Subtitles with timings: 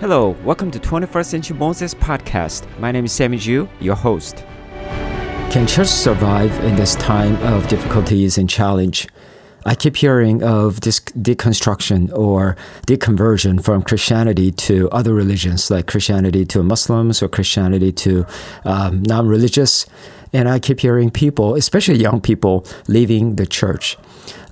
[0.00, 2.68] Hello, welcome to 21st Century Moses podcast.
[2.78, 4.44] My name is Sammy Ju, your host.
[5.50, 9.08] Can church survive in this time of difficulties and challenge?
[9.66, 16.46] I keep hearing of this deconstruction or deconversion from Christianity to other religions, like Christianity
[16.46, 18.24] to Muslims or Christianity to
[18.64, 19.84] um, non religious.
[20.32, 23.96] And I keep hearing people, especially young people, leaving the church.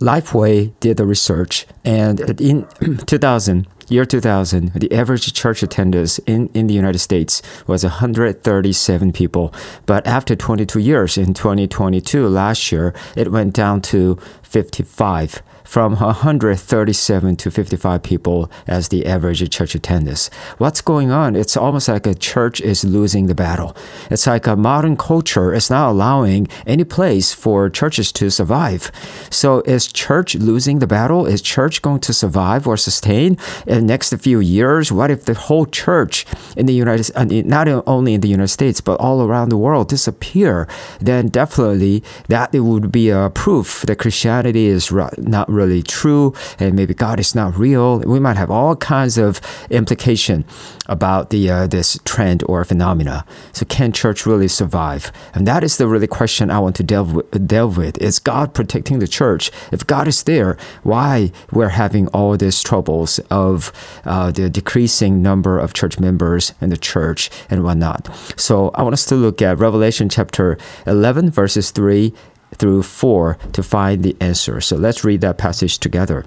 [0.01, 2.67] Lifeway did the research, and in
[3.07, 9.55] 2000, year 2000, the average church attendance in, in the United States was 137 people.
[9.87, 17.37] But after 22 years, in 2022, last year, it went down to 55 from 137
[17.37, 20.31] to 55 people as the average church attendance.
[20.59, 21.37] What's going on?
[21.37, 23.77] It's almost like a church is losing the battle.
[24.11, 28.91] It's like a modern culture is not allowing any place for churches to survive.
[29.31, 31.27] So is church losing the battle?
[31.27, 34.93] Is church going to survive or sustain in the next few years?
[34.93, 36.25] What if the whole church
[36.57, 39.89] in the United uh, not only in the United States but all around the world
[39.89, 40.69] disappear?
[41.01, 46.75] Then definitely that it would be a proof that Christianity is not really true and
[46.75, 47.99] maybe God is not real.
[48.01, 49.41] We might have all kinds of
[49.71, 50.45] implication
[50.87, 53.25] about the uh, this trend or phenomena.
[53.53, 55.11] So can church really survive?
[55.35, 57.99] And that is the really question I want to delve with, delve with.
[57.99, 59.51] Is God protecting the church?
[59.73, 63.73] If God is there, why we're having all these troubles of
[64.05, 68.09] uh, the decreasing number of church members in the church and whatnot?
[68.37, 72.13] So I want us to look at Revelation chapter 11 verses 3
[72.55, 74.61] through 4 to find the answer.
[74.61, 76.25] So let's read that passage together.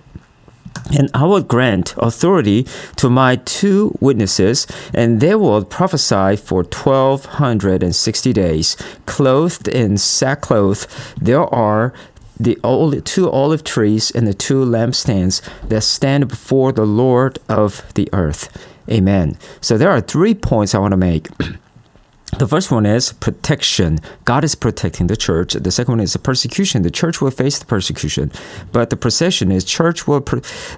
[0.92, 2.66] And I will grant authority
[2.98, 8.76] to my two witnesses, and they will prophesy for twelve hundred and sixty days,
[9.06, 11.16] clothed in sackcloth.
[11.16, 11.94] There are
[12.40, 12.56] the
[13.04, 18.50] two olive trees and the two lampstands that stand before the Lord of the earth.
[18.90, 19.38] Amen.
[19.62, 21.28] So there are three points I want to make.
[22.38, 24.00] The first one is protection.
[24.24, 25.54] God is protecting the church.
[25.54, 26.84] The second one is persecution.
[26.84, 28.32] The church will face the persecution,
[28.72, 30.24] but the procession is church will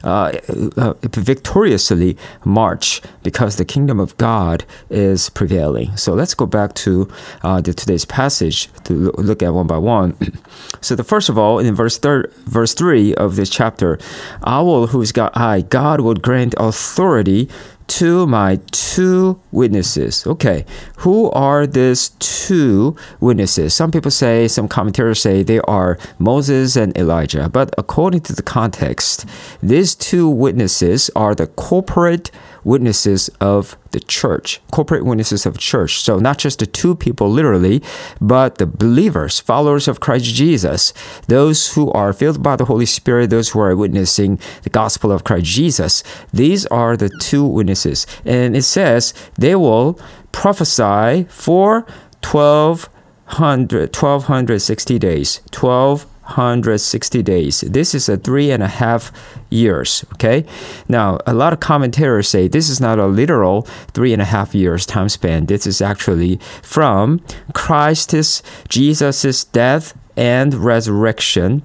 [0.03, 0.31] uh,
[0.77, 5.95] uh, victoriously march because the kingdom of God is prevailing.
[5.97, 7.11] So let's go back to
[7.43, 10.15] uh, the, today's passage to look at one by one.
[10.81, 13.99] so the first of all, in verse third, verse three of this chapter,
[14.41, 17.49] I will, who's God, I, God will grant authority
[17.91, 20.25] to my two witnesses.
[20.25, 20.65] Okay,
[20.97, 23.73] who are these two witnesses?
[23.73, 27.49] Some people say, some commentators say they are Moses and Elijah.
[27.49, 29.25] But according to the context,
[29.61, 32.31] these two witnesses are the corporate
[32.63, 36.01] witnesses of the church, corporate witnesses of church.
[36.01, 37.81] So not just the two people literally,
[38.19, 40.93] but the believers, followers of Christ Jesus,
[41.27, 45.23] those who are filled by the Holy Spirit, those who are witnessing the gospel of
[45.23, 46.03] Christ Jesus.
[46.33, 48.05] These are the two witnesses.
[48.25, 49.99] And it says they will
[50.31, 51.85] prophesy for
[52.23, 55.41] 1200, 1260 days.
[55.51, 57.61] 12 160 days.
[57.61, 59.11] This is a three and a half
[59.49, 60.05] years.
[60.13, 60.45] Okay.
[60.87, 64.55] Now, a lot of commentators say this is not a literal three and a half
[64.55, 65.45] years time span.
[65.45, 67.21] This is actually from
[67.53, 71.63] Christ's, Jesus's death and resurrection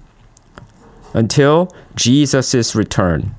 [1.15, 3.35] until Jesus' return.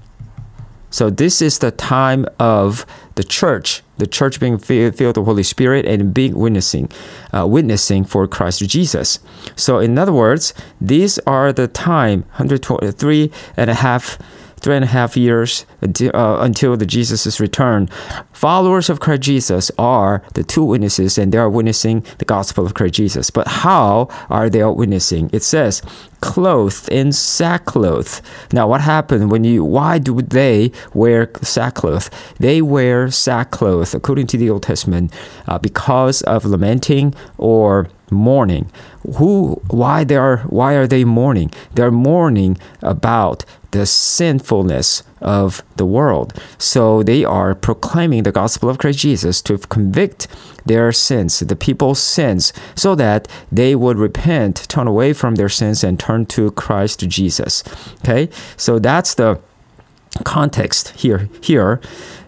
[0.90, 5.44] So this is the time of the church, the church being filled with the Holy
[5.44, 6.90] Spirit and being witnessing,
[7.34, 9.20] uh, witnessing for Christ Jesus.
[9.56, 14.18] So in other words, these are the time, 123 and a half
[14.60, 17.88] three and a half years until, uh, until the Jesus' return.
[18.34, 22.74] Followers of Christ Jesus are the two witnesses, and they are witnessing the gospel of
[22.74, 23.30] Christ Jesus.
[23.30, 25.30] But how are they witnessing?
[25.34, 25.82] It says,
[26.22, 28.22] clothed in sackcloth.
[28.52, 29.64] Now, what happened when you?
[29.64, 32.10] Why do they wear sackcloth?
[32.40, 35.14] They wear sackcloth, according to the Old Testament,
[35.48, 38.72] uh, because of lamenting or mourning.
[39.16, 39.62] Who?
[39.70, 40.38] Why they are?
[40.48, 41.52] Why are they mourning?
[41.74, 46.34] They're mourning about the sinfulness of the world.
[46.58, 50.28] So they are proclaiming the gospel of Christ Jesus to convict
[50.66, 55.84] their sins, the people's sins, so that they would repent, turn away from their sins,
[55.84, 57.64] and turn to Christ Jesus.
[58.04, 59.40] Okay, so that's the
[60.24, 61.30] context here.
[61.42, 61.82] Here,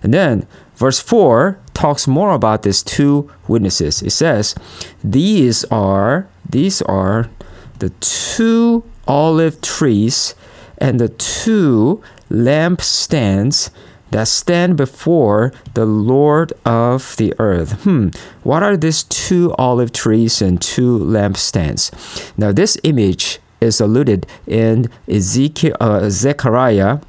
[0.03, 0.45] and then
[0.75, 4.01] verse four talks more about these two witnesses.
[4.01, 4.55] It says,
[5.03, 7.29] "These are these are
[7.79, 10.35] the two olive trees."
[10.79, 13.69] and the two lampstands
[14.11, 17.83] that stand before the Lord of the earth.
[17.83, 18.09] Hmm,
[18.43, 21.91] what are these two olive trees and two lampstands?
[22.37, 26.99] Now, this image is alluded in Ezekiel, uh, Zechariah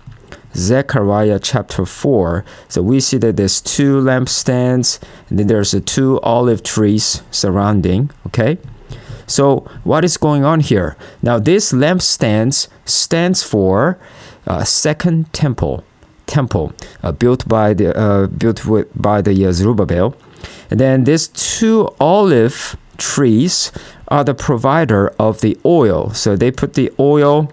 [0.55, 2.45] Zechariah chapter 4.
[2.69, 8.59] So we see that there's two lampstands, and then there's two olive trees surrounding, okay?
[9.27, 10.97] So what is going on here?
[11.23, 13.99] Now this lampstands stands for
[14.47, 15.85] uh, second temple,
[16.27, 20.17] temple uh, built by the uh, built with, by the uh, Zerubbabel,
[20.69, 23.71] and then these two olive trees
[24.09, 26.11] are the provider of the oil.
[26.11, 27.53] So they put the oil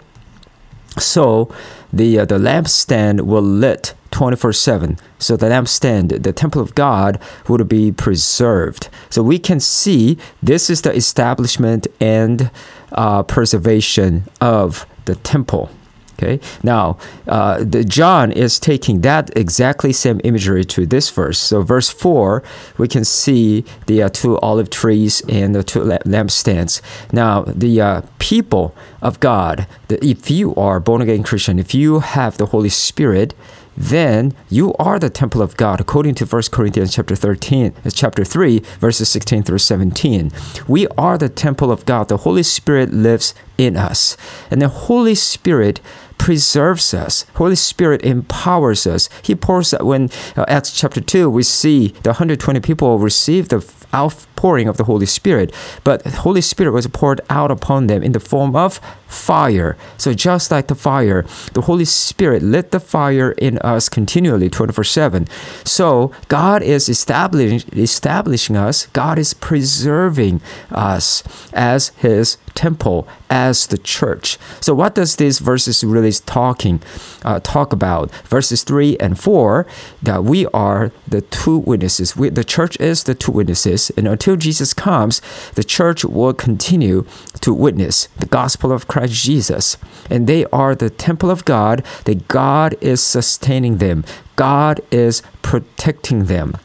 [0.99, 1.49] so
[1.91, 4.99] the uh, the lampstand will lit 24/7.
[5.19, 8.89] So the lampstand, the temple of God, would be preserved.
[9.09, 12.51] So we can see this is the establishment and
[12.91, 15.69] uh, preservation of the temple.
[16.17, 16.39] Okay.
[16.63, 16.97] Now,
[17.27, 21.37] uh, the John is taking that exactly same imagery to this verse.
[21.37, 22.41] So, verse four,
[22.77, 26.81] we can see the uh, two olive trees and the two lampstands.
[27.13, 31.99] Now, the uh, people of God, the, if you are born again Christian, if you
[31.99, 33.35] have the Holy Spirit,
[33.77, 38.25] then you are the temple of God, according to 1 Corinthians chapter 13, uh, chapter
[38.25, 40.31] 3, verses 16 through 17.
[40.67, 42.07] We are the temple of God.
[42.07, 44.17] The Holy Spirit lives in us.
[44.49, 45.79] And the Holy Spirit
[46.17, 47.25] preserves us.
[47.35, 49.09] Holy Spirit empowers us.
[49.21, 53.65] He pours out when uh, Acts chapter 2 we see the 120 people receive the
[53.93, 55.53] outpouring of the Holy Spirit,
[55.83, 59.77] but the Holy Spirit was poured out upon them in the form of fire.
[59.97, 65.27] So just like the fire, the Holy Spirit lit the fire in us continually 24/7.
[65.65, 70.41] So God is establishing establishing us, God is preserving
[70.71, 71.23] us
[71.53, 74.37] as his temple as the church.
[74.59, 76.81] So what does these verses really talking
[77.23, 78.09] uh, talk about?
[78.25, 79.67] Verses three and four
[80.01, 82.17] that we are the two witnesses.
[82.17, 85.21] We, the church is the two witnesses, and until Jesus comes,
[85.53, 87.05] the church will continue
[87.41, 89.77] to witness the gospel of Christ Jesus,
[90.09, 91.85] and they are the temple of God.
[92.05, 94.03] That God is sustaining them.
[94.35, 96.57] God is protecting them.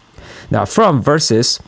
[0.50, 1.60] Now, from verses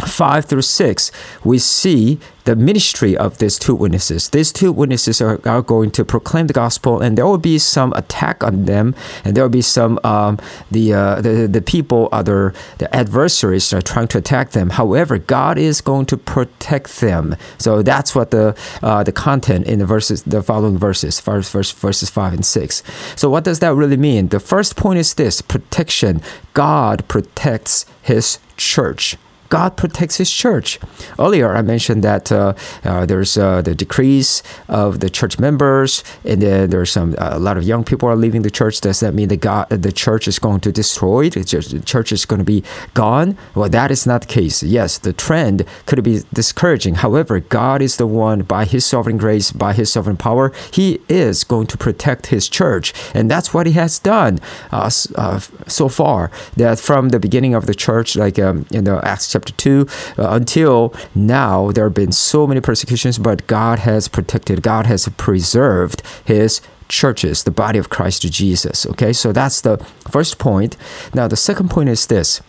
[0.00, 1.12] 5 through 6,
[1.44, 4.30] we see the ministry of these two witnesses.
[4.30, 7.92] These two witnesses are, are going to proclaim the gospel, and there will be some
[7.92, 8.94] attack on them,
[9.24, 10.38] and there will be some um,
[10.70, 14.70] the, uh, the the people, other the adversaries are trying to attack them.
[14.70, 17.36] However, God is going to protect them.
[17.58, 21.70] So that's what the uh, the content in the verses, the following verses, verse, verse,
[21.70, 22.82] verses five and six.
[23.14, 24.28] So what does that really mean?
[24.28, 26.22] The first point is this: protection.
[26.54, 29.16] God protects His church.
[29.52, 30.80] God protects His church.
[31.18, 32.54] Earlier, I mentioned that uh,
[32.84, 37.58] uh, there's uh, the decrease of the church members, and then there's some a lot
[37.58, 38.80] of young people are leaving the church.
[38.80, 41.34] Does that mean that God, the church is going to destroy it?
[41.34, 42.64] The church is going to be
[42.94, 43.36] gone?
[43.54, 44.62] Well, that is not the case.
[44.62, 46.94] Yes, the trend could be discouraging.
[47.04, 51.44] However, God is the one, by His sovereign grace, by His sovereign power, He is
[51.44, 54.40] going to protect His church, and that's what He has done
[54.70, 56.30] uh, uh, so far.
[56.56, 59.86] That from the beginning of the church, like um, in the Acts chapter chapter 2
[60.18, 65.08] uh, until now there have been so many persecutions but god has protected god has
[65.16, 69.12] preserved his churches the body of christ jesus okay?
[69.12, 69.78] So that's the
[70.10, 70.76] first point.
[71.14, 72.40] Now the second point is this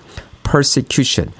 [0.43, 1.33] persecution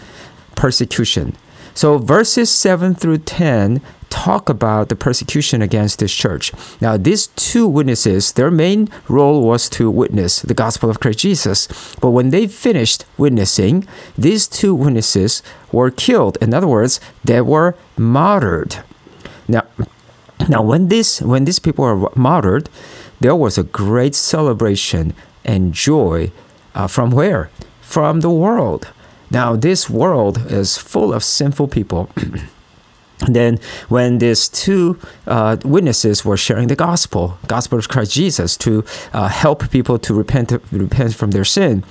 [0.56, 1.36] persecution.
[1.74, 3.82] So verses 7 through 10
[4.14, 6.54] talk about the persecution against this church.
[6.80, 11.68] Now, these two witnesses, their main role was to witness the gospel of Christ Jesus.
[12.00, 15.42] But when they finished witnessing, these two witnesses
[15.72, 16.38] were killed.
[16.42, 18.78] In other words, they were martyred.
[19.48, 19.64] Now,
[20.48, 22.70] now when this when these people were martyred,
[23.20, 26.32] there was a great celebration and joy
[26.76, 27.50] uh, from where?
[27.82, 28.94] From the world.
[29.32, 32.10] Now, this world is full of sinful people.
[33.28, 38.84] then when these two uh, witnesses were sharing the gospel gospel of christ jesus to
[39.14, 41.84] uh, help people to repent repent from their sin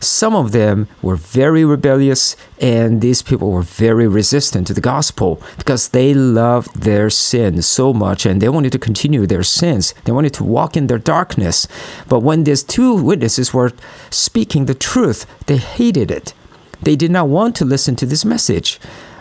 [0.00, 5.42] some of them were very rebellious and these people were very resistant to the gospel
[5.58, 9.92] because they loved their sin so much and they wanted to continue their sins.
[10.04, 11.68] They wanted to walk in their darkness.
[12.08, 13.72] But when these two witnesses were
[14.08, 16.32] speaking the truth they hated it.
[16.82, 18.80] They did not want to listen to this message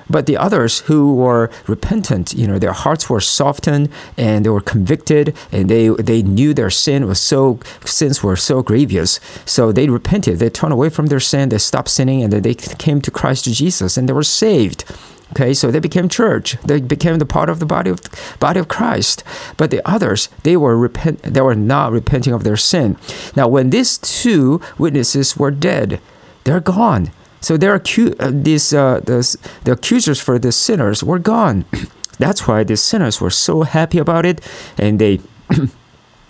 [0.10, 4.62] but the others who were repentant, you know, their hearts were softened and they were
[4.62, 9.20] convicted and they they knew their sin was so sins were so grievous.
[9.46, 10.40] So they repented.
[10.40, 11.50] They turned away from their sin.
[11.50, 14.84] They stopped sinning and then they came to Christ Jesus and they were saved.
[15.32, 16.58] Okay, so they became church.
[16.64, 18.02] They became the part of the body of
[18.40, 19.24] body of Christ.
[19.58, 21.22] But the others, they were repent.
[21.22, 22.98] They were not repenting of their sin.
[23.36, 26.02] Now, when these two witnesses were dead,
[26.46, 27.12] they're gone.
[27.42, 31.66] So their acu- uh, these uh, the, accusers for the sinners were gone.
[32.20, 34.42] That's why the sinners were so happy about it,
[34.78, 35.22] and they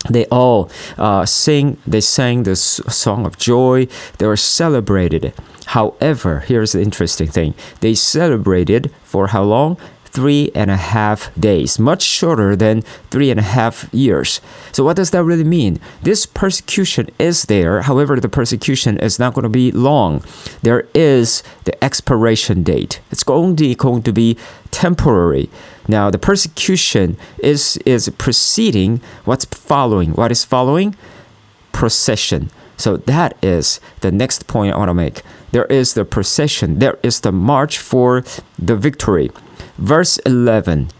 [0.08, 3.88] they all uh, sing they sang the song of joy.
[4.18, 5.34] They were celebrated.
[5.66, 7.54] However here's the interesting thing.
[7.80, 9.76] They celebrated for how long
[10.12, 14.40] three and a half days, much shorter than three and a half years.
[14.72, 15.80] So, what does that really mean?
[16.02, 20.24] This persecution is there, however, the persecution is not going to be long.
[20.62, 24.36] There is the expiration date, it's only going to be
[24.70, 25.50] temporary.
[25.88, 30.12] Now, the persecution is, is preceding what's following.
[30.12, 30.94] What is following?
[31.72, 32.50] Procession.
[32.76, 35.22] So that is the next point I want to make.
[35.52, 38.24] There is the procession, there is the march for
[38.58, 39.30] the victory.
[39.78, 40.90] Verse 11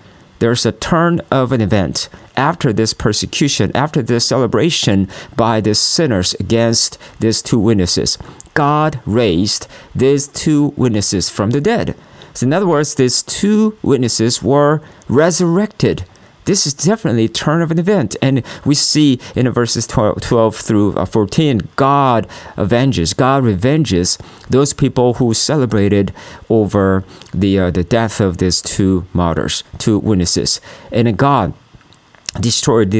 [0.40, 6.32] there's a turn of an event after this persecution, after this celebration by the sinners
[6.40, 8.16] against these two witnesses.
[8.54, 11.94] God raised these two witnesses from the dead.
[12.32, 16.04] So, in other words, these two witnesses were resurrected
[16.50, 18.16] this is definitely a turn of an event.
[18.20, 22.26] And we see in verses 12, 12 through uh, 14, God
[22.56, 26.12] avenges, God revenges those people who celebrated
[26.48, 30.60] over the, uh, the death of these two martyrs, two witnesses.
[30.90, 31.54] And God
[32.40, 32.90] destroyed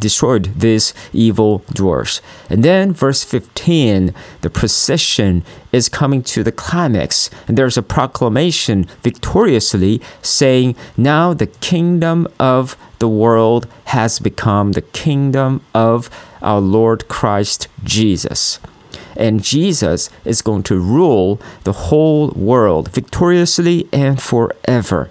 [0.00, 2.20] destroyed these evil doers.
[2.48, 8.88] And then verse 15, the procession is coming to the climax, and there's a proclamation
[9.02, 16.08] victoriously saying, "Now the kingdom of the world has become the kingdom of
[16.40, 18.60] our Lord Christ Jesus."
[19.16, 25.08] And Jesus is going to rule the whole world victoriously and forever.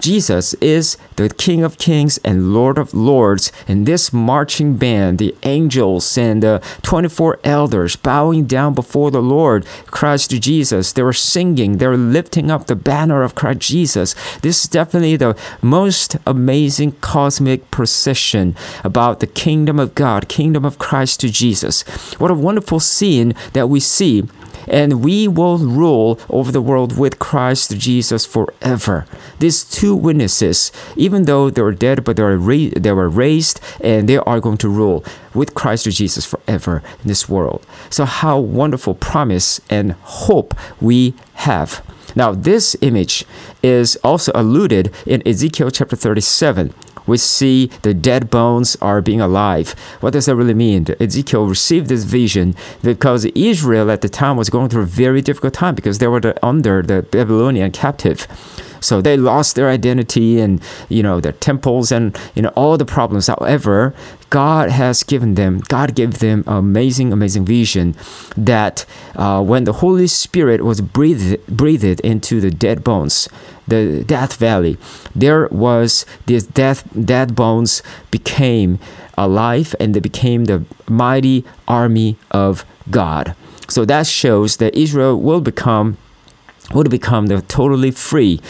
[0.00, 5.34] Jesus is the King of Kings and Lord of Lords, and this marching band, the
[5.42, 11.12] angels and the 24 elders bowing down before the Lord, Christ to Jesus, they were
[11.12, 14.14] singing, they were lifting up the banner of Christ Jesus.
[14.42, 20.78] This is definitely the most amazing cosmic procession about the kingdom of God, kingdom of
[20.78, 21.82] Christ to Jesus.
[22.18, 24.24] What a wonderful scene that we see
[24.70, 29.06] and we will rule over the world with Christ Jesus forever.
[29.38, 33.60] These two witnesses, even though they were dead, but they were, ra- they were raised
[33.80, 37.64] and they are going to rule with Christ Jesus forever in this world.
[37.90, 41.84] So, how wonderful promise and hope we have.
[42.14, 43.24] Now, this image
[43.62, 46.74] is also alluded in Ezekiel chapter 37
[47.08, 49.74] we see the dead bones are being alive.
[50.00, 50.86] What does that really mean?
[51.00, 55.54] Ezekiel received this vision because Israel at the time was going through a very difficult
[55.54, 58.26] time because they were under the Babylonian captive.
[58.80, 62.84] So they lost their identity and you know their temples and you know all the
[62.84, 63.26] problems.
[63.26, 63.94] However,
[64.30, 67.94] God has given them, God gave them amazing, amazing vision
[68.36, 68.84] that
[69.16, 73.28] uh, when the Holy Spirit was breathed, breathed into the dead bones,
[73.66, 74.76] the Death Valley,
[75.14, 78.78] there was these death, dead bones became
[79.16, 83.34] alive and they became the mighty army of God.
[83.68, 85.98] So that shows that Israel will become
[86.74, 88.40] would become the totally free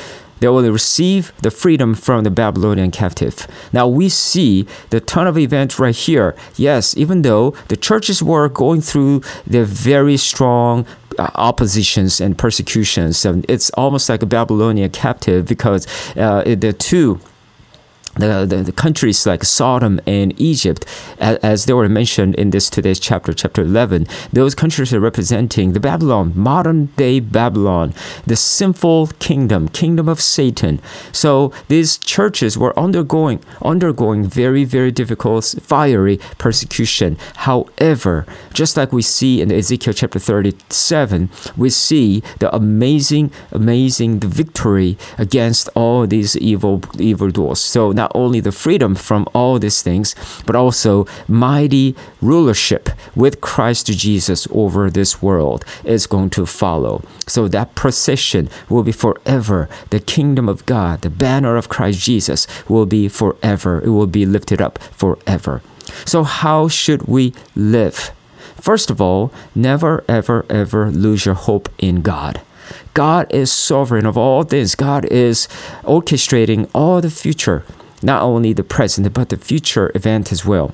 [0.41, 3.47] they will receive the freedom from the Babylonian captive.
[3.73, 6.35] Now we see the turn of events right here.
[6.57, 10.87] Yes, even though the churches were going through the very strong
[11.19, 17.21] uh, oppositions and persecutions, and it's almost like a Babylonian captive because uh, the two
[18.19, 20.85] the, the, the, countries like Sodom and Egypt,
[21.19, 25.73] as, as, they were mentioned in this today's chapter, chapter 11, those countries are representing
[25.73, 27.95] the Babylon, modern day Babylon,
[28.27, 30.81] the sinful kingdom, kingdom of Satan.
[31.13, 37.17] So these churches were undergoing, undergoing very, very difficult, fiery persecution.
[37.37, 44.99] However, just like we see in Ezekiel chapter 37, we see the amazing, amazing victory
[45.17, 47.61] against all these evil, evil doers.
[47.61, 50.15] So now not only the freedom from all these things,
[50.47, 57.03] but also mighty rulership with Christ Jesus over this world is going to follow.
[57.27, 59.69] So that procession will be forever.
[59.91, 63.83] The kingdom of God, the banner of Christ Jesus will be forever.
[63.85, 65.61] It will be lifted up forever.
[66.05, 68.13] So, how should we live?
[68.61, 72.41] First of all, never, ever, ever lose your hope in God.
[72.95, 74.75] God is sovereign of all things.
[74.75, 75.49] God is
[75.85, 77.65] orchestrating all the future
[78.03, 80.73] not only the present but the future event as well.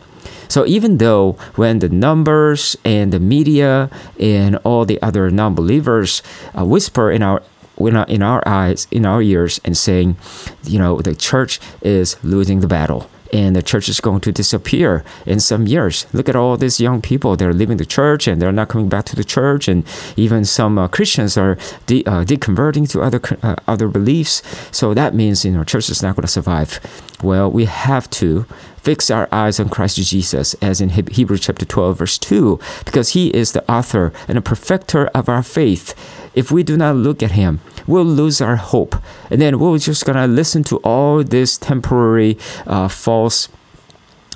[0.49, 3.90] So even though when the numbers and the media
[4.21, 6.23] and all the other non-believers
[6.59, 7.43] uh, whisper in our
[7.76, 10.16] in our eyes, in our ears, and saying,
[10.62, 15.05] you know, the church is losing the battle and the church is going to disappear
[15.26, 16.07] in some years.
[16.12, 19.05] Look at all these young people; they're leaving the church and they're not coming back
[19.07, 19.85] to the church, and
[20.17, 24.41] even some uh, Christians are de- uh, deconverting to other uh, other beliefs.
[24.71, 26.79] So that means you know, church is not going to survive.
[27.23, 31.99] Well, we have to fix our eyes on Christ Jesus, as in Hebrews chapter 12,
[31.99, 35.95] verse 2, because he is the author and the perfecter of our faith.
[36.35, 38.97] If we do not look at him, we'll lose our hope.
[39.31, 43.49] And then we're just going to listen to all this temporary uh, false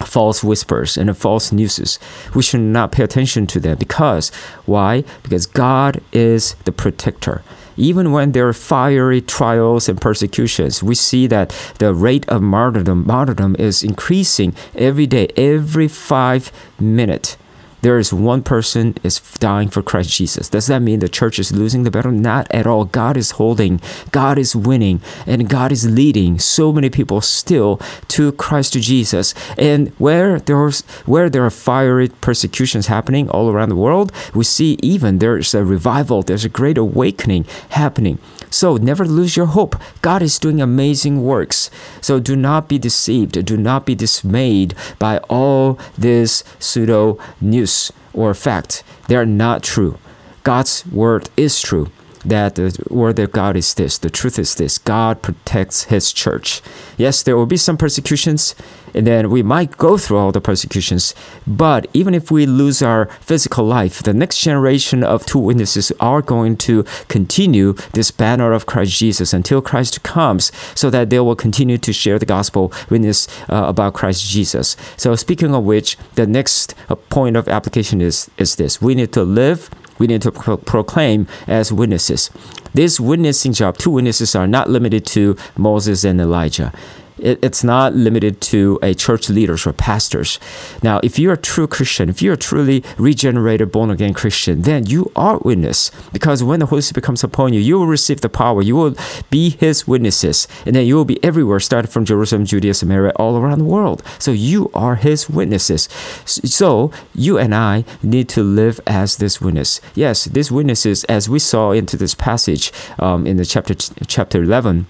[0.05, 1.99] false whispers and false newses.
[2.33, 4.28] We should not pay attention to them because
[4.64, 5.02] why?
[5.25, 7.43] Because God is the protector
[7.78, 13.07] even when there are fiery trials and persecutions, we see that the rate of martyrdom,
[13.07, 17.37] martyrdom is increasing every day, every five minutes
[17.80, 20.49] there is one person is dying for Christ Jesus.
[20.49, 22.12] Does that mean the church is losing the battle?
[22.12, 22.85] Not at all.
[22.85, 23.80] God is holding,
[24.11, 29.35] God is winning, and God is leading so many people still to Christ Jesus.
[29.56, 34.78] And where there's where there are fiery persecutions happening all around the world, we see
[34.82, 38.18] even there's a revival, there's a great awakening happening.
[38.50, 39.76] So never lose your hope.
[40.00, 41.70] God is doing amazing works.
[42.00, 43.44] So do not be deceived.
[43.44, 47.67] Do not be dismayed by all this pseudo news
[48.12, 48.82] or fact.
[49.08, 49.98] They are not true.
[50.42, 51.90] God's word is true
[52.25, 53.98] that the word of God is this.
[53.98, 54.78] The truth is this.
[54.78, 56.60] God protects his church.
[56.96, 58.54] Yes, there will be some persecutions,
[58.94, 61.14] and then we might go through all the persecutions.
[61.46, 66.22] But even if we lose our physical life, the next generation of two witnesses are
[66.22, 71.37] going to continue this banner of Christ Jesus until Christ comes, so that they will
[71.37, 74.76] continue to share the gospel witness uh, about Christ Jesus.
[74.96, 79.12] So, speaking of which, the next uh, point of application is is this: we need
[79.12, 82.31] to live we need to pro- proclaim as witnesses.
[82.75, 86.73] This witnessing job, two witnesses are not limited to Moses and Elijah
[87.18, 90.38] it, it's not limited to a church leaders or pastors.
[90.82, 94.87] Now, if you're a true Christian, if you're a truly regenerated, born again Christian, then
[94.87, 98.28] you are witness because when the Holy Spirit comes upon you, you will receive the
[98.28, 98.62] power.
[98.62, 98.96] You will
[99.30, 103.37] be His witnesses, and then you will be everywhere, starting from Jerusalem, Judea, Samaria, all
[103.37, 104.02] around the world.
[104.18, 105.88] So you are His witnesses.
[106.25, 109.81] So you and I need to live as this witness.
[109.94, 113.74] Yes, these witnesses, as we saw into this passage um, in the chapter
[114.07, 114.87] chapter eleven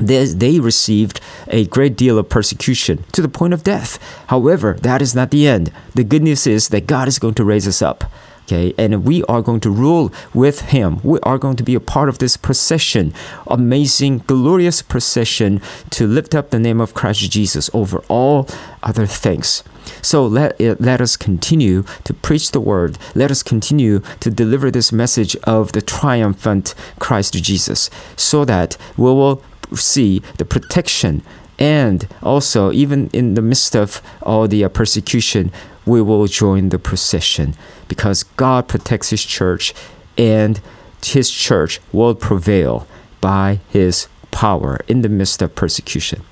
[0.00, 3.98] they, they received a great deal of persecution to the point of death.
[4.28, 5.72] However, that is not the end.
[5.94, 8.04] The good news is that God is going to raise us up.
[8.44, 10.98] Okay, and we are going to rule with him.
[11.04, 13.14] We are going to be a part of this procession,
[13.46, 15.60] amazing, glorious procession
[15.90, 18.48] to lift up the name of Christ Jesus over all
[18.82, 19.62] other things.
[20.02, 22.98] So let, let us continue to preach the word.
[23.14, 29.04] Let us continue to deliver this message of the triumphant Christ Jesus so that we
[29.04, 29.44] will
[29.76, 31.22] see the protection
[31.58, 35.52] and also even in the midst of all the uh, persecution
[35.84, 37.54] we will join the procession
[37.88, 39.74] because god protects his church
[40.16, 40.60] and
[41.04, 42.86] his church will prevail
[43.20, 46.22] by his power in the midst of persecution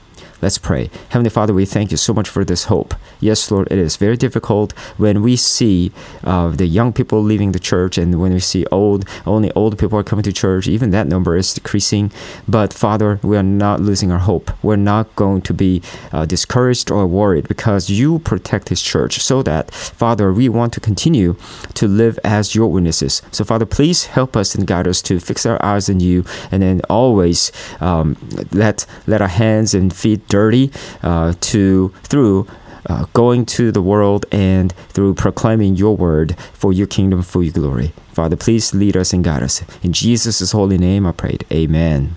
[0.41, 0.89] Let's pray.
[1.09, 2.95] Heavenly Father, we thank you so much for this hope.
[3.21, 7.59] Yes, Lord, it is very difficult when we see uh, the young people leaving the
[7.59, 10.69] church and when we see old, only old people are coming to church.
[10.69, 12.13] Even that number is decreasing.
[12.47, 14.51] But Father, we are not losing our hope.
[14.63, 19.43] We're not going to be uh, discouraged or worried because you protect His church so
[19.43, 21.37] that, Father, we want to continue
[21.75, 23.23] to live as your witnesses.
[23.33, 26.63] So, Father, please help us and guide us to fix our eyes on you and
[26.63, 27.51] then always
[27.81, 28.17] um,
[28.53, 30.71] let, let our hands and feet dirty
[31.03, 32.47] uh, to through
[32.89, 37.53] uh, going to the world and through proclaiming your word for your kingdom, for your
[37.53, 37.93] glory.
[38.13, 39.63] Father, please lead us and guide us.
[39.83, 41.45] In Jesus' holy name I prayed.
[41.53, 42.17] Amen.